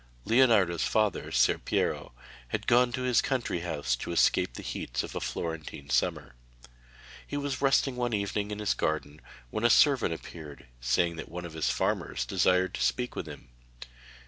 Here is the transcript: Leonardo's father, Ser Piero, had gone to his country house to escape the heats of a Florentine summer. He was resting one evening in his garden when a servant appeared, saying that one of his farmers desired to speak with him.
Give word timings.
Leonardo's 0.25 0.81
father, 0.83 1.31
Ser 1.31 1.59
Piero, 1.59 2.11
had 2.47 2.65
gone 2.65 2.91
to 2.91 3.03
his 3.03 3.21
country 3.21 3.59
house 3.59 3.95
to 3.95 4.11
escape 4.11 4.55
the 4.55 4.63
heats 4.63 5.03
of 5.03 5.13
a 5.15 5.21
Florentine 5.21 5.91
summer. 5.91 6.33
He 7.27 7.37
was 7.37 7.61
resting 7.61 7.95
one 7.97 8.11
evening 8.11 8.49
in 8.49 8.57
his 8.57 8.73
garden 8.73 9.21
when 9.51 9.63
a 9.63 9.69
servant 9.69 10.11
appeared, 10.15 10.65
saying 10.79 11.17
that 11.17 11.29
one 11.29 11.45
of 11.45 11.53
his 11.53 11.69
farmers 11.69 12.25
desired 12.25 12.73
to 12.73 12.81
speak 12.81 13.15
with 13.15 13.27
him. 13.27 13.49